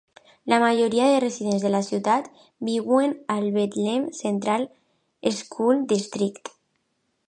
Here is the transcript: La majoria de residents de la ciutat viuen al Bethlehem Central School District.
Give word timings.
La 0.51 0.57
majoria 0.61 1.09
de 1.09 1.19
residents 1.23 1.65
de 1.65 1.71
la 1.73 1.81
ciutat 1.89 2.31
viuen 2.71 3.15
al 3.37 3.47
Bethlehem 3.59 4.11
Central 4.23 4.69
School 5.41 5.87
District. 5.95 6.55